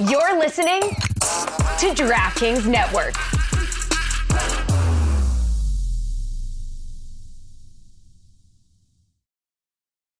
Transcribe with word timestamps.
You're 0.00 0.36
listening 0.40 0.80
to 0.80 1.94
DraftKings 1.94 2.66
Network. 2.66 3.14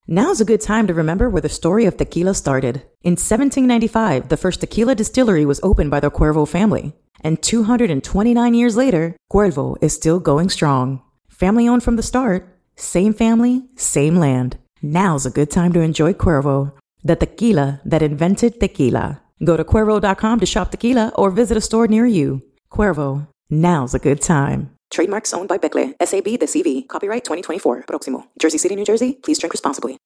Now's 0.06 0.40
a 0.40 0.44
good 0.44 0.60
time 0.60 0.86
to 0.86 0.94
remember 0.94 1.28
where 1.28 1.42
the 1.42 1.48
story 1.48 1.86
of 1.86 1.96
tequila 1.96 2.34
started. 2.34 2.82
In 3.02 3.14
1795, 3.14 4.28
the 4.28 4.36
first 4.36 4.60
tequila 4.60 4.94
distillery 4.94 5.44
was 5.44 5.58
opened 5.64 5.90
by 5.90 5.98
the 5.98 6.08
Cuervo 6.08 6.46
family. 6.46 6.92
And 7.22 7.42
229 7.42 8.54
years 8.54 8.76
later, 8.76 9.16
Cuervo 9.32 9.76
is 9.80 9.92
still 9.92 10.20
going 10.20 10.50
strong. 10.50 11.02
Family 11.28 11.66
owned 11.66 11.82
from 11.82 11.96
the 11.96 12.02
start, 12.04 12.46
same 12.76 13.12
family, 13.12 13.64
same 13.74 14.14
land. 14.14 14.56
Now's 14.82 15.26
a 15.26 15.30
good 15.30 15.50
time 15.50 15.72
to 15.72 15.80
enjoy 15.80 16.12
Cuervo, 16.12 16.74
the 17.02 17.16
tequila 17.16 17.80
that 17.84 18.02
invented 18.02 18.60
tequila. 18.60 19.20
Go 19.42 19.56
to 19.56 19.64
Cuervo.com 19.64 20.40
to 20.40 20.46
shop 20.46 20.70
tequila 20.70 21.12
or 21.16 21.30
visit 21.30 21.56
a 21.56 21.60
store 21.60 21.88
near 21.88 22.06
you. 22.06 22.42
Cuervo, 22.70 23.26
now's 23.50 23.94
a 23.94 23.98
good 23.98 24.20
time. 24.20 24.70
Trademarks 24.90 25.32
owned 25.32 25.48
by 25.48 25.58
Becle, 25.58 25.94
SAB 26.04 26.38
the 26.38 26.46
CV. 26.46 26.86
Copyright 26.86 27.24
2024. 27.24 27.84
Proximo. 27.88 28.26
Jersey 28.38 28.58
City, 28.58 28.76
New 28.76 28.84
Jersey. 28.84 29.14
Please 29.14 29.38
drink 29.38 29.52
responsibly. 29.52 29.96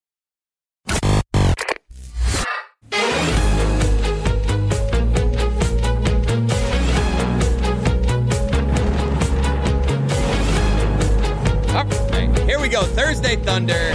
All 11.71 11.85
right, 11.85 12.39
here 12.47 12.59
we 12.59 12.69
go. 12.69 12.83
Thursday 12.83 13.37
Thunder. 13.37 13.93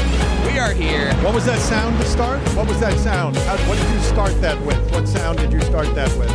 We 0.76 0.80
are 0.80 0.90
here. 0.90 1.14
What 1.24 1.34
was 1.36 1.46
that 1.46 1.60
sound 1.60 2.00
to 2.02 2.06
start? 2.08 2.40
What 2.56 2.68
was 2.68 2.80
that 2.80 2.98
sound? 3.00 3.36
How, 3.38 3.58
what 3.70 3.78
did 3.78 3.90
you 3.94 4.00
start 4.02 4.40
that 4.42 4.60
with? 4.66 4.92
What 4.92 5.08
sound 5.08 5.38
did 5.40 5.52
you 5.52 5.62
start 5.62 5.94
that 5.96 6.10
with? 6.18 6.30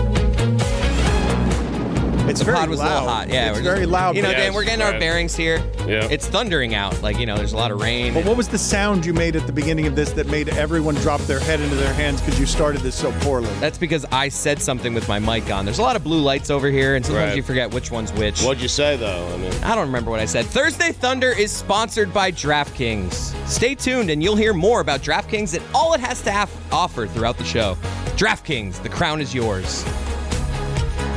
It's 2.29 2.41
The 2.41 2.45
very 2.45 2.59
pod 2.59 2.69
was 2.69 2.79
loud. 2.79 2.89
a 2.89 2.95
little 2.95 3.09
hot. 3.09 3.29
Yeah, 3.31 3.49
it's 3.49 3.59
we're 3.59 3.65
just- 3.65 3.75
very 3.75 3.87
loud. 3.87 4.15
You 4.17 4.23
know, 4.23 4.29
but- 4.29 4.37
Dan, 4.37 4.55
we're 4.55 4.65
getting 4.65 4.83
our 4.85 4.93
right. 4.93 5.01
bearings 5.01 5.35
here. 5.35 5.63
Yeah. 5.89 6.07
It's 6.11 6.27
thundering 6.27 6.75
out. 6.75 7.01
Like, 7.03 7.19
you 7.19 7.27
know, 7.27 7.37
there's 7.37 7.53
a 7.55 7.57
lot 7.57 7.71
of 7.71 7.81
rain. 7.81 8.13
But 8.15 8.25
what 8.25 8.37
was 8.37 8.47
the 8.49 8.59
sound 8.59 9.07
you 9.07 9.13
made 9.15 9.35
at 9.37 9.47
the 9.47 9.53
beginning 9.53 9.87
of 9.87 9.97
this 9.97 10.11
that 10.13 10.27
made 10.29 10.51
everyone 10.51 10.95
drop 10.97 11.21
their 11.23 11.41
head 11.41 11.61
into 11.61 11.77
their 11.77 11.95
hands 11.95 12.21
because 12.21 12.39
you 12.39 12.47
started 12.47 12.83
this 12.83 12.95
so 12.95 13.11
poorly? 13.21 13.49
That's 13.61 13.79
because 13.79 14.05
I 14.13 14.29
said 14.29 14.61
something 14.61 14.93
with 14.95 15.09
my 15.09 15.19
mic 15.19 15.51
on. 15.51 15.65
There's 15.65 15.79
a 15.79 15.83
lot 15.83 15.97
of 15.97 16.05
blue 16.05 16.21
lights 16.21 16.51
over 16.51 16.71
here, 16.71 16.95
and 16.97 17.05
sometimes 17.05 17.29
Right. 17.31 17.37
you 17.37 17.43
forget 17.43 17.73
which 17.73 17.91
one's 17.91 18.13
which. 18.13 18.43
What'd 18.43 18.63
you 18.63 18.69
say 18.69 18.97
though? 18.97 19.27
I 19.33 19.37
mean, 19.39 19.53
I 19.65 19.75
don't 19.75 19.87
remember 19.87 20.11
what 20.11 20.21
I 20.21 20.27
said. 20.27 20.47
Thursday 20.47 20.93
Thunder 20.93 21.31
is 21.31 21.51
sponsored 21.51 22.13
by 22.13 22.31
DraftKings. 22.33 23.35
Stay 23.49 23.75
tuned 23.75 24.11
and 24.11 24.23
you'll 24.23 24.37
hear 24.37 24.53
more 24.53 24.81
about 24.81 25.01
DraftKings 25.01 25.55
and 25.55 25.65
all 25.75 25.95
it 25.95 26.01
has 26.01 26.21
to 26.23 26.31
have 26.31 26.51
offer 26.71 27.07
throughout 27.07 27.39
the 27.39 27.45
show. 27.45 27.77
DraftKings, 28.17 28.83
the 28.83 28.89
crown 28.89 29.21
is 29.21 29.35
yours. 29.35 29.85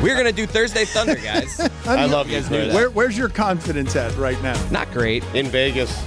We're 0.02 0.16
going 0.16 0.26
to 0.26 0.32
do 0.32 0.48
Thursday 0.48 0.86
Thunder, 0.86 1.16
guys. 1.16 1.60
I 1.86 2.06
love 2.06 2.28
you. 2.28 2.38
guys 2.38 2.50
knew 2.50 2.66
that. 2.68 2.74
Where, 2.74 2.90
where's 2.90 3.18
your 3.18 3.30
confidence 3.30 3.96
at 3.96 4.16
right 4.18 4.42
now? 4.42 4.60
Not 4.72 4.92
great. 4.92 5.24
In 5.36 5.46
Vegas. 5.48 6.04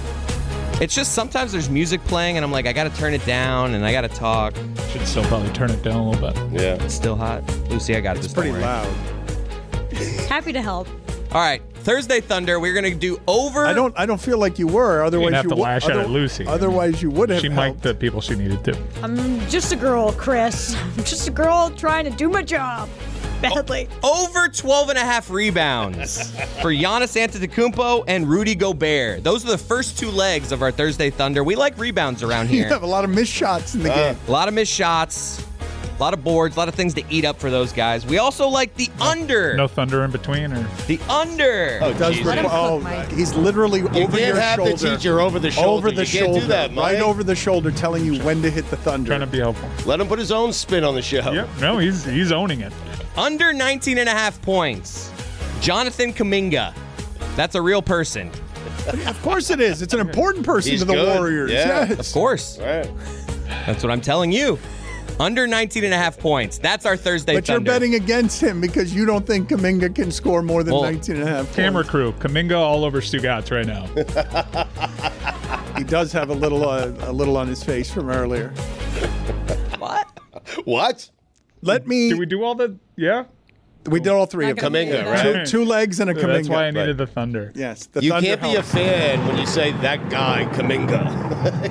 It's 0.81 0.93
just 0.93 1.13
sometimes 1.13 1.53
there's 1.53 1.69
music 1.69 2.03
playing 2.03 2.35
and 2.35 2.43
I'm 2.43 2.51
like, 2.51 2.65
I 2.67 2.73
got 2.73 2.83
to 2.91 2.97
turn 2.99 3.13
it 3.13 3.25
down 3.25 3.73
and 3.73 3.85
I 3.85 3.93
got 3.93 4.01
to 4.01 4.09
talk. 4.09 4.53
Should 4.91 5.07
still 5.07 5.23
probably 5.25 5.49
turn 5.53 5.71
it 5.71 5.81
down 5.81 5.95
a 5.95 6.09
little 6.09 6.29
bit. 6.31 6.61
Yeah. 6.61 6.83
It's 6.83 6.93
still 6.93 7.15
hot. 7.15 7.41
Lucy, 7.69 7.95
I 7.95 8.01
got 8.01 8.17
It's 8.17 8.25
this. 8.27 8.33
pretty 8.33 8.51
don't 8.51 8.61
loud. 8.61 8.87
Happy 10.27 10.51
to 10.51 10.61
help. 10.61 10.89
All 11.31 11.41
right, 11.41 11.61
Thursday 11.75 12.19
Thunder. 12.21 12.59
We're 12.59 12.73
going 12.73 12.91
to 12.91 12.95
do 12.97 13.19
over. 13.27 13.65
I 13.65 13.73
don't. 13.73 13.93
I 13.97 14.05
don't 14.05 14.19
feel 14.21 14.37
like 14.37 14.57
you 14.59 14.67
were. 14.67 15.03
Otherwise, 15.03 15.25
you'd 15.31 15.33
have 15.35 15.45
you 15.45 15.49
have 15.49 15.55
to 15.57 15.61
would- 15.61 15.63
lash 15.63 15.89
out 15.89 15.97
at 15.97 16.09
Lucy. 16.09 16.45
Otherwise, 16.45 17.01
you 17.01 17.09
would 17.11 17.29
have. 17.29 17.41
She 17.41 17.49
helped. 17.49 17.75
mic'd 17.77 17.83
the 17.83 17.93
people 17.95 18.21
she 18.21 18.35
needed 18.35 18.63
to. 18.65 18.77
I'm 19.01 19.39
just 19.49 19.71
a 19.73 19.75
girl, 19.75 20.13
Chris. 20.13 20.75
I'm 20.97 21.03
just 21.03 21.27
a 21.27 21.31
girl 21.31 21.71
trying 21.71 22.05
to 22.05 22.11
do 22.11 22.29
my 22.29 22.41
job 22.41 22.89
badly. 23.53 23.87
over 24.03 24.47
12 24.47 24.89
and 24.89 24.97
a 24.97 25.01
half 25.01 25.29
rebounds 25.29 26.31
for 26.61 26.71
Giannis 26.71 27.15
Antetokounmpo 27.15 28.05
and 28.07 28.27
Rudy 28.27 28.55
Gobert. 28.55 29.23
Those 29.23 29.45
are 29.45 29.49
the 29.51 29.57
first 29.57 29.97
two 29.99 30.09
legs 30.11 30.51
of 30.51 30.61
our 30.61 30.71
Thursday 30.71 31.09
Thunder. 31.09 31.43
We 31.43 31.55
like 31.55 31.77
rebounds 31.77 32.23
around 32.23 32.47
here. 32.49 32.57
You 32.57 32.63
here. 32.63 32.73
have 32.73 32.83
a 32.83 32.87
lot 32.87 33.03
of 33.03 33.09
missed 33.09 33.31
shots 33.33 33.75
in 33.75 33.83
the 33.83 33.91
uh, 33.91 34.13
game. 34.13 34.21
A 34.27 34.31
lot 34.31 34.47
of 34.47 34.53
missed 34.53 34.71
shots, 34.73 35.45
a 35.97 36.01
lot 36.01 36.13
of 36.13 36.23
boards, 36.23 36.55
a 36.57 36.59
lot 36.59 36.67
of 36.67 36.75
things 36.75 36.93
to 36.95 37.03
eat 37.09 37.23
up 37.23 37.39
for 37.39 37.49
those 37.49 37.71
guys. 37.71 38.05
We 38.05 38.17
also 38.17 38.47
like 38.49 38.73
the 38.75 38.89
under. 38.99 39.55
No 39.55 39.67
thunder 39.67 40.03
in 40.03 40.11
between, 40.11 40.51
or 40.51 40.67
The 40.87 40.99
under. 41.09 41.79
Oh, 41.81 41.93
Does 41.93 42.15
Jesus. 42.15 42.25
Let 42.25 42.37
him 42.39 42.45
requ- 42.45 42.51
oh, 42.51 43.05
cook, 43.07 43.17
he's 43.17 43.33
literally 43.35 43.79
You 43.79 43.87
over 43.87 44.17
can't 44.17 44.19
your 44.19 44.35
have 44.39 44.55
shoulder. 44.57 44.71
the 44.75 44.97
teacher 44.97 45.19
over 45.21 45.39
the 45.39 45.51
shoulder. 45.51 45.69
Over 45.69 45.91
the 45.91 46.01
you 46.01 46.05
shoulder, 46.05 46.31
Can't 46.39 46.41
do 46.41 46.47
that, 46.47 46.75
right 46.75 46.99
over 47.01 47.23
the 47.23 47.35
shoulder, 47.35 47.71
telling 47.71 48.03
you 48.05 48.19
when 48.23 48.41
to 48.41 48.49
hit 48.49 48.69
the 48.69 48.77
thunder. 48.77 49.07
trying 49.07 49.21
to 49.21 49.27
be 49.27 49.39
helpful. 49.39 49.69
Let 49.85 50.01
him 50.01 50.07
put 50.07 50.19
his 50.19 50.31
own 50.33 50.51
spin 50.51 50.83
on 50.83 50.95
the 50.95 51.01
show. 51.01 51.31
Yep. 51.31 51.47
No, 51.61 51.77
he's 51.77 52.03
he's 52.03 52.31
owning 52.33 52.59
it. 52.61 52.73
Under 53.17 53.53
19 53.53 53.97
and 53.97 54.09
a 54.09 54.11
half 54.11 54.41
points. 54.41 55.11
Jonathan 55.61 56.13
Kuminga. 56.13 56.73
That's 57.35 57.55
a 57.55 57.61
real 57.61 57.81
person. 57.81 58.31
Of 59.07 59.19
course 59.23 59.49
it 59.49 59.59
is. 59.59 59.81
It's 59.81 59.95
an 59.95 59.99
important 59.99 60.45
person 60.45 60.71
He's 60.71 60.81
to 60.81 60.85
the 60.85 60.93
good. 60.93 61.17
Warriors. 61.17 61.51
Yeah. 61.51 61.87
Yes. 61.89 62.07
Of 62.07 62.13
course. 62.13 62.59
Right. 62.59 62.87
That's 63.65 63.81
what 63.81 63.91
I'm 63.91 64.01
telling 64.01 64.31
you. 64.31 64.59
Under 65.19 65.47
19 65.47 65.83
and 65.85 65.93
a 65.93 65.97
half 65.97 66.19
points. 66.19 66.59
That's 66.59 66.85
our 66.85 66.95
Thursday 66.95 67.33
But 67.33 67.47
you're 67.47 67.59
betting 67.61 67.95
against 67.95 68.41
him 68.43 68.61
because 68.61 68.93
you 68.93 69.05
don't 69.05 69.25
think 69.25 69.49
Kuminga 69.49 69.95
can 69.95 70.11
score 70.11 70.43
more 70.43 70.61
than 70.61 70.75
Well, 70.75 70.83
19 70.83 71.15
and 71.15 71.23
a 71.23 71.27
half 71.27 71.55
Camera 71.55 71.81
points. 71.83 71.89
crew, 71.89 72.11
Kuminga 72.13 72.57
all 72.57 72.85
over 72.85 73.01
Stugatz 73.01 73.49
right 73.49 73.65
now. 73.65 73.87
He 75.77 75.83
does 75.83 76.13
have 76.13 76.29
a 76.29 76.33
little 76.33 76.67
uh, 76.69 76.91
a 77.01 77.11
little 77.11 77.35
on 77.35 77.47
his 77.47 77.61
face 77.63 77.91
from 77.91 78.09
earlier. 78.09 78.49
What? 79.77 80.07
What? 80.65 81.09
Let 81.65 81.87
me. 81.87 82.09
Did 82.09 82.19
we 82.19 82.25
do 82.25 82.43
all 82.43 82.55
the? 82.55 82.77
Yeah. 82.95 83.25
we 83.87 83.99
did 83.99 84.09
all 84.09 84.25
three 84.25 84.49
of 84.49 84.57
them. 84.57 84.73
Kuminga, 84.73 85.05
right? 85.05 85.45
Two, 85.45 85.59
two 85.59 85.65
legs 85.65 85.99
and 85.99 86.09
a 86.09 86.13
Kuminga. 86.13 86.27
That's 86.33 86.49
why 86.49 86.65
I 86.67 86.71
needed 86.71 86.97
the 86.97 87.05
thunder. 87.07 87.51
Yes. 87.55 87.85
The 87.87 88.01
You 88.03 88.11
Thunder 88.11 88.27
can't 88.29 88.41
be 88.41 88.55
a 88.55 88.63
fan 88.63 89.27
when 89.27 89.37
you 89.37 89.45
say 89.45 89.71
that 89.73 90.09
guy, 90.09 90.45
Kuminga. 90.53 91.23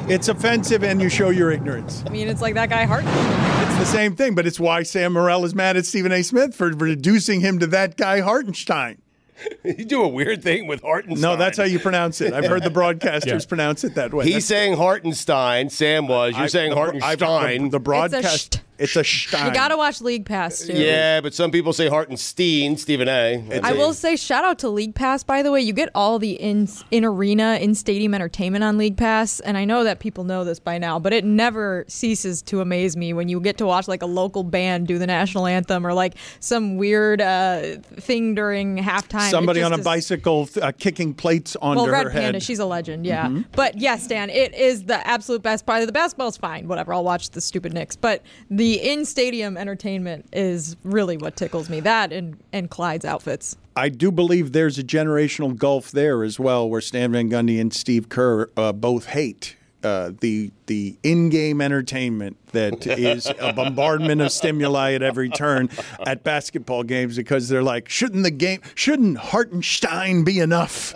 It's 0.11 0.29
offensive 0.29 0.85
and 0.85 1.01
you 1.03 1.09
show 1.09 1.31
your 1.31 1.51
ignorance. 1.51 2.05
I 2.07 2.11
mean, 2.11 2.29
it's 2.29 2.41
like 2.41 2.55
that 2.55 2.69
guy 2.71 2.85
Hart. 2.85 3.03
It's 3.07 3.79
the 3.79 3.85
same 3.97 4.15
thing, 4.15 4.35
but 4.37 4.47
it's 4.47 4.61
why 4.61 4.83
Sam 4.85 5.15
Morril 5.15 5.45
is 5.45 5.55
mad 5.55 5.77
at 5.77 5.85
Stephen 5.87 6.13
A. 6.13 6.23
Smith 6.23 6.55
for 6.55 6.69
reducing 6.69 7.41
him 7.41 7.59
to 7.59 7.67
that 7.69 7.97
guy 7.97 8.21
Hartenstein. 8.21 8.99
you 9.65 9.85
do 9.85 10.01
a 10.03 10.07
weird 10.09 10.43
thing 10.45 10.69
with 10.69 10.81
Hartenstein. 10.83 11.21
No, 11.21 11.37
that's 11.37 11.59
how 11.59 11.65
you 11.65 11.81
pronounce 11.81 12.21
it. 12.21 12.33
I've 12.33 12.45
heard 12.47 12.63
the 12.63 12.71
broadcasters 12.81 13.27
Yeah. 13.27 13.39
pronounce 13.49 13.83
it 13.83 13.97
that 13.97 14.15
way. 14.15 14.25
He's 14.27 14.35
That's- 14.35 14.45
saying 14.47 14.77
Hartenstein. 14.77 15.71
Sam 15.71 16.07
was. 16.07 16.35
You're 16.35 16.45
I- 16.45 16.47
saying 16.47 16.71
the- 16.71 16.77
I've- 16.77 17.25
Hartenstein. 17.25 17.65
The, 17.65 17.71
the 17.71 17.81
broadcast. 17.81 18.61
Sht. 18.79 18.83
It's 18.85 18.97
a 18.97 19.05
Stein. 19.05 19.47
You 19.47 19.53
gotta 19.55 19.77
watch 19.77 20.01
League 20.01 20.25
Pass 20.27 20.61
too. 20.67 20.73
yeah, 20.75 21.21
but 21.21 21.35
some 21.35 21.51
people 21.51 21.73
say 21.73 21.89
Hartenstein. 21.89 22.77
Stephen 22.77 23.09
A. 23.09 23.45
That's 23.49 23.65
I 23.65 23.73
it. 23.73 23.77
will 23.79 23.93
say 23.95 24.17
shout 24.17 24.45
out 24.45 24.59
to 24.61 24.69
League 24.69 24.95
Pass 24.95 25.23
by 25.25 25.43
the 25.43 25.51
way. 25.53 25.61
You 25.61 25.73
get 25.73 25.91
all 25.95 26.19
the 26.19 26.33
in 26.33 26.69
in 26.91 27.05
arena, 27.05 27.59
in 27.61 27.75
stadium 27.75 28.15
entertainment 28.15 28.65
on 28.65 28.79
League 28.79 28.97
Pass, 28.97 29.41
and 29.41 29.57
I 29.57 29.65
know 29.65 29.85
that 29.85 29.99
people 30.01 30.25
know 30.25 30.45
this 30.45 30.59
by 30.59 30.79
now, 30.79 30.99
but 30.99 31.13
it 31.13 31.25
never 31.25 31.85
ceases 31.89 32.43
to 32.43 32.61
amaze 32.61 32.97
me 32.97 33.13
when 33.13 33.29
you 33.29 33.41
get 33.41 33.59
to 33.59 33.67
watch 33.67 33.89
like 33.89 34.03
a 34.03 34.07
local 34.07 34.43
band 34.45 34.87
do 34.87 34.99
the 34.99 35.07
national 35.07 35.47
anthem 35.47 35.87
or 35.87 35.93
like 35.95 36.15
some 36.41 36.77
weird 36.77 37.21
uh, 37.21 37.77
thing 37.97 38.35
during 38.35 38.79
halftime. 38.79 39.31
Somebody 39.31 39.63
on 39.63 39.73
a 39.73 39.79
is- 39.79 39.85
bicycle 39.85 40.49
uh, 40.61 40.73
kicking 40.79 41.15
plates 41.15 41.57
onto 41.57 41.83
Well, 41.83 41.91
Red 41.93 42.05
her 42.05 42.11
Panda, 42.11 42.23
head. 42.23 42.35
Mm-hmm. 42.37 42.39
she's 42.41 42.59
a 42.59 42.67
legend, 42.67 43.07
yeah. 43.07 43.29
But 43.53 43.79
yes, 43.79 44.07
Dan, 44.07 44.31
it 44.31 44.55
is 44.55 44.85
the 44.85 45.07
absolute 45.07 45.43
best 45.43 45.67
part. 45.67 45.85
The 45.87 45.93
basketball's 45.93 46.37
fine, 46.37 46.67
whatever. 46.69 46.93
I'll 46.95 47.05
watch 47.05 47.31
the 47.31 47.41
stupid 47.41 47.73
Knicks, 47.73 47.97
but 47.97 48.23
the 48.51 48.64
in-stadium 48.73 49.57
entertainment 49.57 50.27
is 50.33 50.77
really 50.83 51.17
what 51.17 51.37
tickles 51.37 51.69
me. 51.69 51.81
That 51.81 52.13
and 52.13 52.37
and 52.53 52.71
Clyde's 52.71 53.05
outfits. 53.05 53.57
I 53.77 53.89
do 53.89 54.11
believe 54.11 54.53
there's 54.53 54.79
a 54.79 54.85
generational 54.85 55.57
gulf 55.57 55.91
there 55.91 56.23
as 56.23 56.39
well, 56.39 56.69
where 56.69 56.81
Stan 56.81 57.13
Van 57.13 57.29
Gundy 57.29 57.61
and 57.61 57.73
Steve 57.73 58.09
Kerr 58.09 58.49
uh, 58.57 58.73
both 58.73 59.07
hate 59.07 59.57
uh, 59.85 60.13
the 60.21 60.51
the 60.67 60.97
in-game 61.03 61.61
entertainment 61.61 62.37
that 62.53 62.87
is 62.99 63.31
a 63.39 63.53
bombardment 63.53 64.23
of 64.23 64.33
stimuli 64.33 64.95
at 64.95 65.03
every 65.03 65.29
turn 65.29 65.69
at 66.07 66.25
basketball 66.25 66.83
games 66.83 67.17
because 67.17 67.49
they're 67.49 67.63
like, 67.63 67.89
shouldn't 67.89 68.23
the 68.25 68.31
game, 68.31 68.61
shouldn't 68.75 69.19
Hartenstein 69.19 70.25
be 70.25 70.39
enough? 70.41 70.95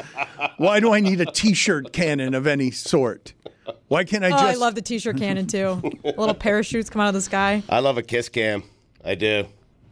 Why 0.56 0.80
do 0.80 0.92
I 0.92 1.00
need 1.00 1.20
a 1.20 1.26
T-shirt 1.26 1.92
cannon 1.92 2.34
of 2.34 2.46
any 2.46 2.70
sort? 2.70 3.34
Why 3.88 4.04
can't 4.04 4.24
I 4.24 4.28
Oh, 4.28 4.30
just? 4.30 4.44
I 4.44 4.54
love 4.54 4.74
the 4.74 4.82
t-shirt 4.82 5.16
cannon 5.16 5.46
too. 5.46 5.80
Little 6.04 6.34
parachutes 6.34 6.90
come 6.90 7.00
out 7.00 7.08
of 7.08 7.14
the 7.14 7.20
sky. 7.22 7.62
I 7.68 7.80
love 7.80 7.98
a 7.98 8.02
kiss 8.02 8.28
cam. 8.28 8.62
I 9.04 9.14
do. 9.14 9.46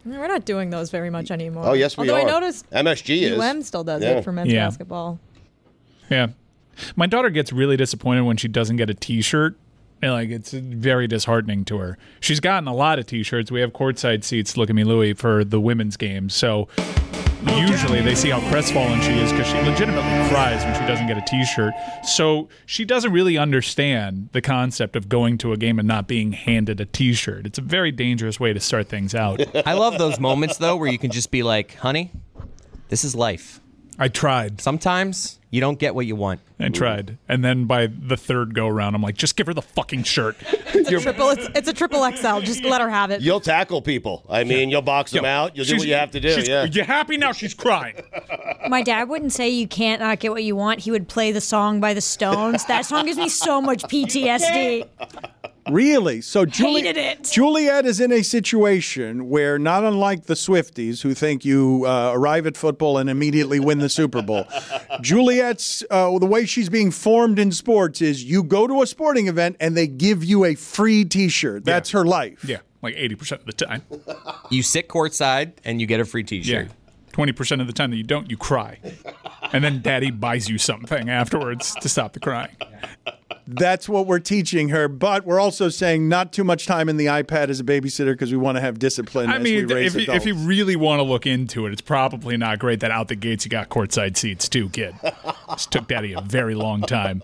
We're 0.04 0.28
not 0.28 0.44
doing 0.44 0.70
those 0.70 0.90
very 0.90 1.10
much 1.10 1.30
anymore. 1.30 1.64
Oh, 1.66 1.72
yes, 1.72 1.96
we 1.96 2.08
are. 2.08 2.12
Although 2.12 2.24
are. 2.24 2.28
I 2.28 2.30
noticed 2.40 2.70
MSG 2.70 3.22
is. 3.22 3.38
UM 3.38 3.62
still 3.62 3.82
does 3.84 4.02
Yeah. 4.02 4.18
it 4.18 4.24
for 4.24 4.30
men's 4.32 4.52
Yeah. 4.52 4.66
basketball. 4.66 5.18
Yeah. 6.10 6.28
My 6.94 7.06
daughter 7.06 7.30
gets 7.30 7.52
really 7.52 7.76
disappointed 7.76 8.22
when 8.22 8.36
she 8.36 8.48
doesn't 8.48 8.76
get 8.76 8.88
a 8.90 8.94
T-shirt. 8.94 9.56
And 10.02 10.12
like 10.12 10.28
it's 10.28 10.52
very 10.52 11.06
disheartening 11.08 11.64
to 11.64 11.78
her. 11.78 11.96
She's 12.20 12.38
gotten 12.38 12.68
a 12.68 12.74
lot 12.74 12.98
of 12.98 13.06
T-shirts. 13.06 13.50
We 13.50 13.60
have 13.62 13.72
courtside 13.72 14.24
seats. 14.24 14.56
Look 14.56 14.68
at 14.68 14.76
me, 14.76 14.84
Louie, 14.84 15.14
for 15.14 15.42
the 15.42 15.58
women's 15.60 15.96
games. 15.96 16.34
So 16.34 16.68
usually 17.44 18.00
they 18.00 18.14
see 18.14 18.30
how 18.30 18.40
crestfallen 18.48 19.00
she 19.00 19.12
is 19.12 19.30
because 19.30 19.46
she 19.46 19.58
legitimately 19.60 20.28
cries 20.28 20.64
when 20.64 20.74
she 20.74 20.86
doesn't 20.86 21.06
get 21.06 21.18
a 21.18 21.22
T-shirt. 21.22 21.74
So 22.04 22.48
she 22.64 22.84
doesn't 22.84 23.12
really 23.12 23.36
understand 23.36 24.30
the 24.32 24.40
concept 24.40 24.96
of 24.96 25.08
going 25.08 25.38
to 25.38 25.52
a 25.52 25.56
game 25.56 25.78
and 25.78 25.86
not 25.86 26.06
being 26.08 26.32
handed 26.32 26.80
a 26.80 26.86
T-shirt. 26.86 27.46
It's 27.46 27.58
a 27.58 27.62
very 27.62 27.92
dangerous 27.92 28.40
way 28.40 28.52
to 28.52 28.60
start 28.60 28.88
things 28.88 29.14
out. 29.14 29.40
I 29.66 29.74
love 29.74 29.98
those 29.98 30.18
moments 30.18 30.58
though 30.58 30.76
where 30.76 30.90
you 30.90 30.98
can 30.98 31.10
just 31.10 31.30
be 31.30 31.42
like, 31.42 31.74
"Honey, 31.76 32.10
this 32.88 33.04
is 33.04 33.14
life. 33.14 33.60
I 33.98 34.08
tried. 34.08 34.60
Sometimes 34.60 35.38
you 35.56 35.60
don't 35.60 35.78
get 35.78 35.94
what 35.94 36.06
you 36.06 36.14
want." 36.14 36.40
I 36.58 36.68
tried, 36.70 37.18
and 37.28 37.44
then 37.44 37.66
by 37.66 37.86
the 37.86 38.16
third 38.16 38.54
go 38.54 38.66
round, 38.66 38.96
I'm 38.96 39.02
like, 39.02 39.16
just 39.16 39.36
give 39.36 39.46
her 39.46 39.52
the 39.52 39.60
fucking 39.60 40.04
shirt. 40.04 40.36
it's, 40.74 40.90
a 40.90 41.00
Triple, 41.00 41.28
it's, 41.30 41.48
it's 41.54 41.68
a 41.68 41.72
triple 41.74 42.00
XL. 42.10 42.40
Just 42.40 42.64
let 42.64 42.80
her 42.80 42.88
have 42.88 43.10
it. 43.10 43.20
You'll 43.20 43.40
tackle 43.40 43.82
people. 43.82 44.24
I 44.30 44.42
mean, 44.44 44.70
you'll 44.70 44.80
box 44.80 45.10
them 45.10 45.26
out. 45.26 45.54
You'll 45.54 45.66
do 45.66 45.70
She's- 45.72 45.80
what 45.80 45.88
you 45.88 45.94
have 45.94 46.12
to 46.12 46.20
do. 46.20 46.30
she's- 46.30 46.48
Yeah. 46.48 46.64
You 46.64 46.82
happy 46.82 47.18
now? 47.18 47.32
She's 47.32 47.52
crying. 47.52 47.96
My 48.68 48.82
dad 48.82 49.10
wouldn't 49.10 49.32
say 49.34 49.50
you 49.50 49.68
can't 49.68 50.00
not 50.00 50.18
get 50.18 50.30
what 50.32 50.44
you 50.44 50.56
want. 50.56 50.80
He 50.80 50.90
would 50.90 51.08
play 51.08 51.30
the 51.30 51.40
song 51.42 51.78
by 51.78 51.92
the 51.92 52.00
Stones. 52.00 52.64
That 52.66 52.86
song 52.86 53.04
gives 53.04 53.18
me 53.18 53.28
so 53.28 53.60
much 53.60 53.82
PTSD. 53.84 54.86
Really? 55.70 56.20
So 56.20 56.44
Juli- 56.44 56.82
Hated 56.82 56.96
it. 56.96 57.24
Juliet 57.24 57.86
is 57.86 58.00
in 58.00 58.12
a 58.12 58.22
situation 58.22 59.28
where, 59.28 59.58
not 59.58 59.84
unlike 59.84 60.24
the 60.26 60.34
Swifties, 60.34 61.02
who 61.02 61.14
think 61.14 61.44
you 61.44 61.84
uh, 61.86 62.12
arrive 62.14 62.46
at 62.46 62.56
football 62.56 62.98
and 62.98 63.10
immediately 63.10 63.58
win 63.60 63.78
the 63.78 63.88
Super 63.88 64.22
Bowl, 64.22 64.46
Juliet's 65.00 65.82
uh, 65.90 66.16
the 66.18 66.26
way 66.26 66.46
she's 66.46 66.68
being 66.68 66.90
formed 66.90 67.38
in 67.38 67.52
sports 67.52 68.00
is 68.00 68.24
you 68.24 68.42
go 68.42 68.66
to 68.66 68.82
a 68.82 68.86
sporting 68.86 69.28
event 69.28 69.56
and 69.60 69.76
they 69.76 69.86
give 69.86 70.22
you 70.24 70.44
a 70.44 70.54
free 70.54 71.04
T-shirt. 71.04 71.64
That's 71.64 71.90
her 71.90 72.04
life. 72.04 72.44
Yeah, 72.44 72.58
like 72.82 72.94
80% 72.94 73.32
of 73.32 73.46
the 73.46 73.52
time. 73.52 73.82
You 74.50 74.62
sit 74.62 74.88
courtside 74.88 75.52
and 75.64 75.80
you 75.80 75.86
get 75.86 76.00
a 76.00 76.04
free 76.04 76.22
T-shirt. 76.24 76.66
Yeah. 76.68 76.72
20% 77.12 77.60
of 77.62 77.66
the 77.66 77.72
time 77.72 77.90
that 77.90 77.96
you 77.96 78.02
don't, 78.02 78.30
you 78.30 78.36
cry. 78.36 78.78
And 79.52 79.64
then 79.64 79.80
daddy 79.80 80.10
buys 80.10 80.50
you 80.50 80.58
something 80.58 81.08
afterwards 81.08 81.74
to 81.76 81.88
stop 81.88 82.12
the 82.12 82.20
crying. 82.20 82.54
That's 83.46 83.88
what 83.88 84.06
we're 84.06 84.18
teaching 84.18 84.70
her. 84.70 84.88
But 84.88 85.24
we're 85.24 85.40
also 85.40 85.68
saying 85.68 86.08
not 86.08 86.32
too 86.32 86.44
much 86.44 86.66
time 86.66 86.88
in 86.88 86.96
the 86.96 87.06
iPad 87.06 87.48
as 87.48 87.60
a 87.60 87.64
babysitter 87.64 88.12
because 88.12 88.32
we 88.32 88.38
want 88.38 88.56
to 88.56 88.60
have 88.60 88.78
discipline 88.78 89.30
I 89.30 89.36
as 89.36 89.42
mean, 89.42 89.66
we 89.66 89.74
raise 89.74 89.94
if 89.94 90.08
you, 90.08 90.14
if 90.14 90.26
you 90.26 90.34
really 90.34 90.76
want 90.76 90.98
to 90.98 91.04
look 91.04 91.26
into 91.26 91.66
it, 91.66 91.72
it's 91.72 91.80
probably 91.80 92.36
not 92.36 92.58
great 92.58 92.80
that 92.80 92.90
out 92.90 93.08
the 93.08 93.16
gates 93.16 93.44
you 93.44 93.50
got 93.50 93.68
courtside 93.68 94.16
seats 94.16 94.48
too, 94.48 94.68
kid. 94.70 94.94
This 95.50 95.66
took 95.66 95.88
daddy 95.88 96.12
a 96.12 96.20
very 96.20 96.54
long 96.54 96.82
time. 96.82 97.22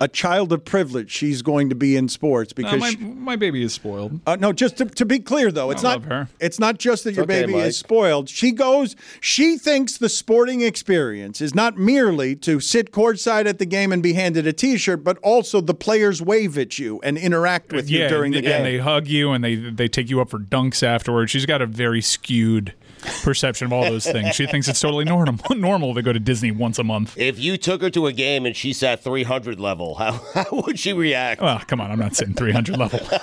A 0.00 0.08
child 0.08 0.52
of 0.52 0.64
privilege, 0.64 1.10
she's 1.10 1.42
going 1.42 1.68
to 1.68 1.74
be 1.74 1.96
in 1.96 2.08
sports 2.08 2.52
because 2.52 2.80
my, 2.80 2.90
she- 2.90 2.96
my 2.96 3.36
baby 3.36 3.62
is 3.62 3.74
spoiled. 3.74 4.18
Uh, 4.26 4.36
no, 4.36 4.52
just 4.52 4.78
to, 4.78 4.86
to 4.86 5.04
be 5.04 5.18
clear 5.18 5.52
though, 5.52 5.70
it's 5.70 5.84
I 5.84 5.88
not 5.88 6.00
love 6.00 6.04
her. 6.06 6.28
it's 6.40 6.58
not 6.58 6.78
just 6.78 7.04
that 7.04 7.12
your 7.14 7.24
okay, 7.24 7.42
baby 7.42 7.52
Mike. 7.54 7.64
is 7.66 7.76
spoiled. 7.76 8.28
She 8.28 8.52
goes, 8.52 8.96
she 9.20 9.58
thinks 9.58 9.98
the 9.98 10.08
sporting 10.08 10.62
experience 10.62 11.40
is 11.40 11.54
not 11.54 11.76
merely 11.76 12.34
to 12.36 12.60
sit 12.60 12.92
courtside 12.92 13.46
at 13.46 13.58
the 13.58 13.66
game 13.66 13.92
and 13.92 14.02
be 14.02 14.14
handed 14.14 14.46
a 14.46 14.52
T-shirt, 14.52 15.04
but 15.04 15.18
also 15.18 15.60
the 15.60 15.74
players 15.74 16.22
wave 16.22 16.56
at 16.56 16.78
you 16.78 17.00
and 17.02 17.18
interact 17.18 17.72
with 17.72 17.90
you 17.90 18.00
yeah, 18.00 18.08
during 18.08 18.34
and, 18.34 18.46
the 18.46 18.54
and 18.54 18.64
they 18.64 18.78
hug 18.78 19.06
you 19.06 19.32
and 19.32 19.44
they 19.44 19.54
they 19.56 19.88
take 19.88 20.08
you 20.08 20.20
up 20.20 20.30
for 20.30 20.38
dunks 20.38 20.82
afterwards. 20.82 21.30
She's 21.30 21.46
got 21.46 21.60
a 21.60 21.66
very 21.66 22.00
skewed 22.00 22.74
perception 23.22 23.66
of 23.66 23.72
all 23.72 23.82
those 23.84 24.04
things. 24.04 24.34
She 24.34 24.46
thinks 24.46 24.68
it's 24.68 24.80
totally 24.80 25.04
normal 25.04 25.38
normal 25.56 25.94
to 25.94 26.02
go 26.02 26.12
to 26.12 26.20
Disney 26.20 26.50
once 26.50 26.78
a 26.78 26.84
month. 26.84 27.16
If 27.18 27.38
you 27.38 27.56
took 27.56 27.82
her 27.82 27.90
to 27.90 28.06
a 28.06 28.12
game 28.12 28.46
and 28.46 28.56
she 28.56 28.72
sat 28.72 29.02
300 29.02 29.58
level, 29.60 29.96
how, 29.96 30.12
how 30.34 30.46
would 30.52 30.78
she 30.78 30.92
react? 30.92 31.40
Well, 31.40 31.60
come 31.66 31.80
on, 31.80 31.90
I'm 31.90 31.98
not 31.98 32.16
sitting 32.16 32.34
300 32.34 32.76
level. 32.76 33.00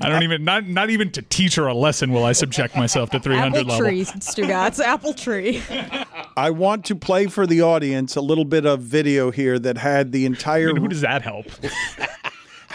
I 0.00 0.08
don't 0.08 0.22
even 0.24 0.44
not 0.44 0.66
not 0.66 0.90
even 0.90 1.10
to 1.12 1.22
teach 1.22 1.54
her 1.54 1.66
a 1.66 1.74
lesson 1.74 2.10
will 2.12 2.24
I 2.24 2.32
subject 2.32 2.76
myself 2.76 3.10
to 3.10 3.20
300 3.20 3.58
Apple 3.58 3.68
level. 3.68 3.86
tree, 3.86 4.04
Stugatz. 4.04 4.80
Apple 4.80 5.14
tree. 5.14 5.62
I 6.36 6.50
want 6.50 6.84
to 6.86 6.96
play 6.96 7.26
for 7.26 7.46
the 7.46 7.62
audience 7.62 8.16
a 8.16 8.20
little 8.20 8.44
bit 8.44 8.66
of 8.66 8.80
video 8.80 9.30
here 9.30 9.58
that 9.60 9.78
had 9.78 10.10
the 10.12 10.26
entire 10.26 10.74
Who 10.74 10.88
does 10.88 11.02
that 11.02 11.22
help? 11.22 11.46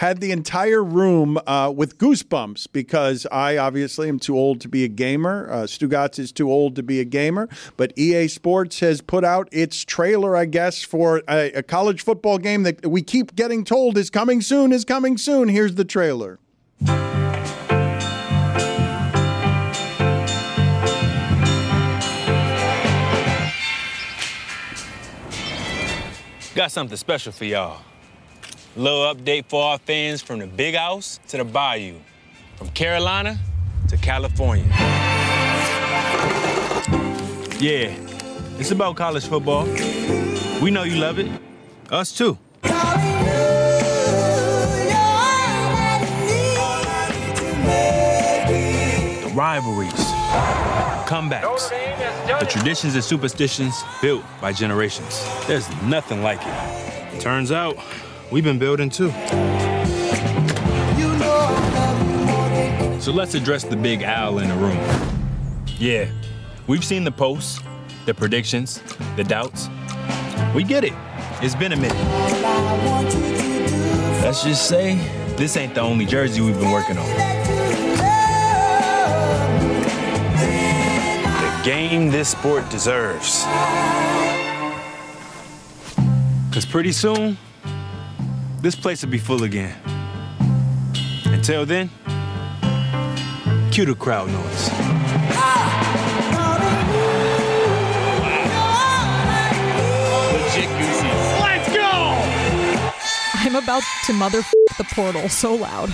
Had 0.00 0.22
the 0.22 0.32
entire 0.32 0.82
room 0.82 1.38
uh, 1.46 1.70
with 1.76 1.98
goosebumps 1.98 2.66
because 2.72 3.26
I 3.30 3.58
obviously 3.58 4.08
am 4.08 4.18
too 4.18 4.34
old 4.34 4.62
to 4.62 4.68
be 4.68 4.82
a 4.82 4.88
gamer. 4.88 5.46
Uh, 5.50 5.56
Stugatz 5.64 6.18
is 6.18 6.32
too 6.32 6.50
old 6.50 6.74
to 6.76 6.82
be 6.82 7.00
a 7.00 7.04
gamer, 7.04 7.50
but 7.76 7.92
EA 7.98 8.26
Sports 8.28 8.80
has 8.80 9.02
put 9.02 9.26
out 9.26 9.46
its 9.52 9.84
trailer, 9.84 10.34
I 10.34 10.46
guess, 10.46 10.82
for 10.82 11.20
a, 11.28 11.52
a 11.52 11.62
college 11.62 12.00
football 12.00 12.38
game 12.38 12.62
that 12.62 12.86
we 12.86 13.02
keep 13.02 13.36
getting 13.36 13.62
told 13.62 13.98
is 13.98 14.08
coming 14.08 14.40
soon, 14.40 14.72
is 14.72 14.86
coming 14.86 15.18
soon. 15.18 15.50
Here's 15.50 15.74
the 15.74 15.84
trailer. 15.84 16.38
Got 26.54 26.72
something 26.72 26.96
special 26.96 27.32
for 27.32 27.44
y'all. 27.44 27.82
Little 28.76 29.12
update 29.12 29.46
for 29.46 29.64
our 29.64 29.78
fans 29.78 30.22
from 30.22 30.38
the 30.38 30.46
big 30.46 30.76
house 30.76 31.18
to 31.28 31.38
the 31.38 31.44
bayou, 31.44 31.96
from 32.56 32.68
Carolina 32.68 33.36
to 33.88 33.96
California. 33.96 34.64
Yeah, 37.58 37.92
it's 38.60 38.70
about 38.70 38.94
college 38.94 39.26
football. 39.26 39.64
We 40.62 40.70
know 40.70 40.84
you 40.84 41.00
love 41.00 41.18
it. 41.18 41.28
Us 41.90 42.12
too. 42.16 42.38
The 42.62 42.70
rivalries, 49.34 49.92
comebacks, 51.08 51.70
the 52.38 52.46
traditions 52.46 52.94
and 52.94 53.02
superstitions 53.02 53.82
built 54.00 54.22
by 54.40 54.52
generations. 54.52 55.26
There's 55.48 55.68
nothing 55.82 56.22
like 56.22 56.40
it. 56.42 57.20
Turns 57.20 57.50
out, 57.50 57.76
we've 58.30 58.44
been 58.44 58.58
building 58.58 58.90
too. 58.90 59.10
So 63.00 63.12
let's 63.12 63.34
address 63.34 63.64
the 63.64 63.76
big 63.76 64.02
owl 64.02 64.38
in 64.38 64.48
the 64.48 64.54
room. 64.54 64.78
Yeah, 65.78 66.10
we've 66.66 66.84
seen 66.84 67.04
the 67.04 67.10
posts, 67.10 67.60
the 68.04 68.12
predictions, 68.12 68.82
the 69.16 69.24
doubts. 69.24 69.68
We 70.54 70.64
get 70.64 70.84
it. 70.84 70.92
It's 71.42 71.54
been 71.54 71.72
a 71.72 71.76
minute. 71.76 71.96
Let's 74.22 74.44
just 74.44 74.68
say 74.68 74.96
this 75.36 75.56
ain't 75.56 75.74
the 75.74 75.80
only 75.80 76.04
jersey 76.04 76.42
we've 76.42 76.58
been 76.60 76.70
working 76.70 76.98
on. 76.98 77.08
The 81.40 81.62
game 81.64 82.10
this 82.10 82.28
sport 82.28 82.68
deserves. 82.68 83.44
Cause 86.52 86.66
pretty 86.66 86.92
soon, 86.92 87.38
this 88.60 88.74
place 88.74 89.02
will 89.02 89.10
be 89.10 89.18
full 89.18 89.42
again. 89.42 89.74
Until 91.26 91.64
then, 91.64 91.88
cue 93.70 93.86
the 93.86 93.94
crowd 93.94 94.28
noise. 94.28 94.70
Legit 100.32 100.68
goosey. 100.78 101.08
Let's 101.40 101.68
go! 101.74 101.90
I'm 103.34 103.56
about 103.56 103.82
to 104.06 104.12
mother 104.12 104.42
the 104.76 104.84
portal 104.84 105.28
so 105.28 105.54
loud. 105.54 105.92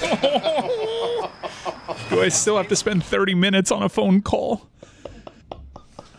Do 2.11 2.21
I 2.23 2.29
still 2.29 2.57
have 2.57 2.69
to 2.69 2.77
spend 2.77 3.05
30 3.05 3.35
minutes 3.35 3.71
on 3.71 3.83
a 3.83 3.89
phone 3.89 4.23
call? 4.23 4.69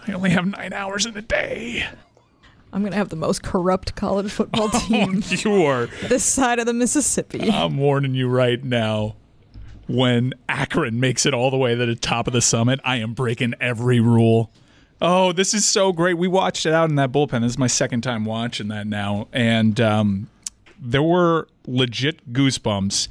I 0.07 0.13
only 0.13 0.29
have 0.29 0.45
nine 0.45 0.71
hours 0.71 1.05
in 1.05 1.17
a 1.17 1.21
day. 1.21 1.85
I'm 2.73 2.83
gonna 2.83 2.95
have 2.95 3.09
the 3.09 3.15
most 3.15 3.43
corrupt 3.43 3.95
college 3.95 4.31
football 4.31 4.69
team 4.87 5.23
You 5.29 5.63
are. 5.63 5.87
this 6.07 6.23
side 6.23 6.59
of 6.59 6.65
the 6.65 6.73
Mississippi. 6.73 7.49
I'm 7.49 7.77
warning 7.77 8.13
you 8.13 8.27
right 8.27 8.63
now. 8.63 9.15
When 9.87 10.33
Akron 10.49 10.99
makes 10.99 11.25
it 11.25 11.33
all 11.33 11.49
the 11.49 11.57
way 11.57 11.73
to 11.73 11.85
the 11.85 11.95
top 11.95 12.27
of 12.27 12.33
the 12.33 12.41
summit, 12.41 12.81
I 12.83 12.97
am 12.97 13.13
breaking 13.13 13.53
every 13.61 14.01
rule. 14.01 14.51
Oh, 15.01 15.31
this 15.31 15.53
is 15.53 15.63
so 15.65 15.93
great. 15.93 16.15
We 16.15 16.27
watched 16.27 16.65
it 16.65 16.73
out 16.73 16.89
in 16.89 16.95
that 16.95 17.11
bullpen. 17.13 17.41
This 17.41 17.51
is 17.53 17.57
my 17.57 17.67
second 17.67 18.01
time 18.01 18.25
watching 18.25 18.67
that 18.67 18.85
now. 18.85 19.27
And 19.31 19.79
um, 19.79 20.29
there 20.77 21.03
were 21.03 21.47
legit 21.65 22.33
goosebumps 22.33 23.07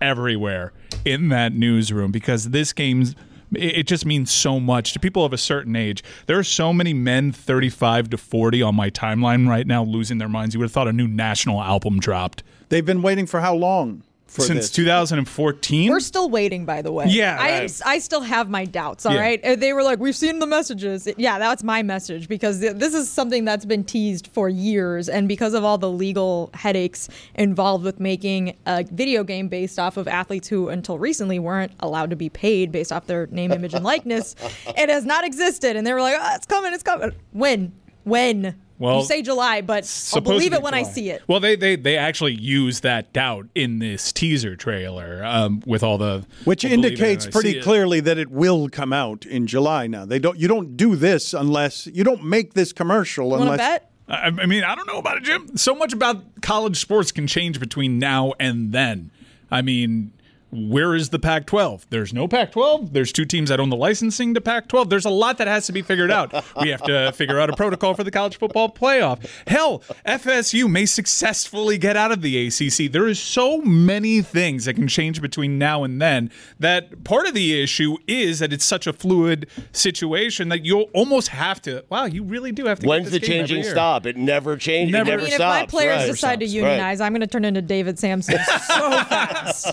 everywhere 0.00 0.72
in 1.04 1.28
that 1.28 1.52
newsroom 1.52 2.10
because 2.10 2.50
this 2.50 2.72
game's 2.72 3.14
it 3.58 3.86
just 3.86 4.06
means 4.06 4.30
so 4.30 4.60
much 4.60 4.92
to 4.92 5.00
people 5.00 5.24
of 5.24 5.32
a 5.32 5.38
certain 5.38 5.76
age. 5.76 6.02
There 6.26 6.38
are 6.38 6.44
so 6.44 6.72
many 6.72 6.94
men 6.94 7.32
35 7.32 8.10
to 8.10 8.18
40 8.18 8.62
on 8.62 8.74
my 8.74 8.90
timeline 8.90 9.48
right 9.48 9.66
now 9.66 9.84
losing 9.84 10.18
their 10.18 10.28
minds. 10.28 10.54
You 10.54 10.60
would 10.60 10.66
have 10.66 10.72
thought 10.72 10.88
a 10.88 10.92
new 10.92 11.08
national 11.08 11.62
album 11.62 12.00
dropped. 12.00 12.42
They've 12.68 12.84
been 12.84 13.02
waiting 13.02 13.26
for 13.26 13.40
how 13.40 13.54
long? 13.54 14.02
For 14.34 14.42
since 14.42 14.60
this. 14.66 14.70
2014. 14.70 15.90
We're 15.90 16.00
still 16.00 16.28
waiting, 16.28 16.64
by 16.64 16.82
the 16.82 16.90
way. 16.92 17.06
Yeah, 17.08 17.36
I 17.40 17.48
am. 17.50 17.68
I 17.86 17.98
still 17.98 18.20
have 18.22 18.50
my 18.50 18.64
doubts. 18.64 19.06
All 19.06 19.14
Yeah. 19.14 19.20
right, 19.20 19.44
Uh, 19.44 19.54
they 19.56 19.72
were 19.72 19.82
like, 19.82 20.00
"We've 20.00 20.16
seen 20.16 20.38
the 20.40 20.46
messages." 20.46 21.08
Yeah, 21.16 21.38
that's 21.38 21.62
my 21.62 21.82
message 21.82 22.28
because 22.28 22.60
this 22.60 22.94
is 22.94 23.08
something 23.10 23.44
that's 23.44 23.64
been 23.64 23.84
teased 23.84 24.28
for 24.32 24.48
years, 24.48 25.08
and 25.08 25.28
because 25.28 25.54
of 25.54 25.62
all 25.64 25.78
the 25.78 25.90
legal 25.90 26.50
headaches 26.54 27.08
involved 27.36 27.84
with 27.84 28.00
making 28.00 28.56
a 28.66 28.84
video 28.90 29.22
game 29.24 29.48
based 29.48 29.78
off 29.78 29.96
of 29.96 30.08
athletes 30.08 30.48
who, 30.48 30.68
until 30.68 30.98
recently, 30.98 31.38
weren't 31.38 31.72
allowed 31.80 32.10
to 32.10 32.16
be 32.16 32.28
paid 32.28 32.72
based 32.72 32.92
off 32.92 33.06
their 33.06 33.26
name, 33.28 33.52
image, 33.52 33.74
and 33.74 33.84
likeness, 33.84 34.34
it 34.76 34.88
has 34.88 35.04
not 35.04 35.24
existed. 35.24 35.76
And 35.76 35.86
they 35.86 35.92
were 35.92 36.00
like, 36.02 36.16
oh, 36.18 36.34
"It's 36.34 36.46
coming, 36.46 36.72
it's 36.72 36.82
coming." 36.82 37.12
When? 37.32 37.72
When? 38.04 38.56
Well, 38.78 38.98
you 39.00 39.04
say 39.04 39.22
July, 39.22 39.60
but 39.60 39.84
I'll 40.14 40.20
believe 40.20 40.52
it 40.52 40.58
be 40.58 40.62
when 40.64 40.74
I 40.74 40.82
see 40.82 41.10
it. 41.10 41.22
Well, 41.28 41.38
they 41.40 41.54
they 41.54 41.76
they 41.76 41.96
actually 41.96 42.34
use 42.34 42.80
that 42.80 43.12
doubt 43.12 43.46
in 43.54 43.78
this 43.78 44.12
teaser 44.12 44.56
trailer 44.56 45.24
um, 45.24 45.62
with 45.64 45.82
all 45.82 45.96
the 45.96 46.26
Which 46.44 46.64
I'll 46.64 46.72
indicates 46.72 47.26
pretty 47.26 47.52
see 47.52 47.58
it. 47.58 47.62
clearly 47.64 48.00
that 48.00 48.18
it 48.18 48.30
will 48.30 48.68
come 48.68 48.92
out 48.92 49.24
in 49.26 49.46
July. 49.46 49.86
Now 49.86 50.04
they 50.04 50.18
don't. 50.18 50.38
You 50.38 50.48
don't 50.48 50.76
do 50.76 50.96
this 50.96 51.32
unless 51.34 51.86
you 51.86 52.02
don't 52.02 52.24
make 52.24 52.54
this 52.54 52.72
commercial 52.72 53.30
Want 53.30 53.42
to 53.42 53.52
unless. 53.52 53.58
bet? 53.58 53.90
I, 54.08 54.26
I 54.26 54.46
mean, 54.46 54.64
I 54.64 54.74
don't 54.74 54.86
know 54.86 54.98
about 54.98 55.18
it, 55.18 55.22
Jim. 55.22 55.56
So 55.56 55.74
much 55.74 55.92
about 55.92 56.42
college 56.42 56.78
sports 56.80 57.12
can 57.12 57.26
change 57.26 57.60
between 57.60 57.98
now 57.98 58.32
and 58.40 58.72
then. 58.72 59.10
I 59.50 59.62
mean, 59.62 60.12
where 60.54 60.94
is 60.94 61.08
the 61.10 61.18
Pac 61.18 61.46
12? 61.46 61.86
There's 61.90 62.12
no 62.12 62.28
Pac 62.28 62.52
12. 62.52 62.92
There's 62.92 63.12
two 63.12 63.24
teams 63.24 63.48
that 63.50 63.60
own 63.60 63.70
the 63.70 63.76
licensing 63.76 64.34
to 64.34 64.40
Pac 64.40 64.68
12. 64.68 64.88
There's 64.88 65.04
a 65.04 65.10
lot 65.10 65.38
that 65.38 65.46
has 65.48 65.66
to 65.66 65.72
be 65.72 65.82
figured 65.82 66.10
out. 66.10 66.32
We 66.60 66.68
have 66.70 66.82
to 66.84 67.12
figure 67.16 67.40
out 67.40 67.50
a 67.50 67.56
protocol 67.56 67.94
for 67.94 68.04
the 68.04 68.10
college 68.10 68.38
football 68.38 68.70
playoff. 68.70 69.26
Hell, 69.46 69.82
FSU 70.06 70.70
may 70.70 70.86
successfully 70.86 71.78
get 71.78 71.96
out 71.96 72.12
of 72.12 72.22
the 72.22 72.46
ACC. 72.46 72.90
There 72.92 73.06
is 73.08 73.18
so 73.18 73.58
many 73.62 74.22
things 74.22 74.64
that 74.66 74.74
can 74.74 74.88
change 74.88 75.20
between 75.20 75.58
now 75.58 75.84
and 75.84 76.00
then 76.00 76.30
that 76.60 77.04
part 77.04 77.26
of 77.26 77.34
the 77.34 77.60
issue 77.62 77.96
is 78.06 78.38
that 78.38 78.52
it's 78.52 78.64
such 78.64 78.86
a 78.86 78.92
fluid 78.92 79.48
situation 79.72 80.48
that 80.50 80.64
you'll 80.64 80.90
almost 80.94 81.28
have 81.28 81.60
to. 81.62 81.84
Wow, 81.88 82.04
you 82.04 82.22
really 82.22 82.52
do 82.52 82.66
have 82.66 82.78
to. 82.78 82.82
get 82.82 82.88
When's 82.88 83.10
the 83.10 83.18
game 83.20 83.46
changing 83.46 83.64
stop? 83.64 84.06
It 84.06 84.16
never 84.16 84.56
changes. 84.56 84.92
Never- 84.92 85.10
It 85.10 85.12
I 85.12 85.16
never 85.16 85.22
I 85.22 85.24
mean, 85.24 85.34
stops. 85.34 85.56
if 85.58 85.62
my 85.62 85.66
players 85.66 85.96
right. 86.02 86.06
decide 86.10 86.40
to 86.40 86.44
Right. 86.46 86.52
unionize, 86.52 87.00
I'm 87.00 87.12
going 87.12 87.20
to 87.20 87.26
turn 87.26 87.44
into 87.44 87.62
David 87.62 87.98
Samson 87.98 88.38
so 88.38 88.44
fast. 89.04 89.72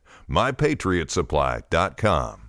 mypatriotsupply.com. 0.31 2.40